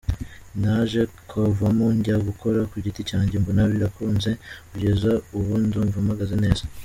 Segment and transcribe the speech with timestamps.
[0.61, 4.31] Naje kuvamo njya gukora ku giti cyanjye mbona birakunze,
[4.69, 6.63] kugeza ubu ndumva mpagaze neza.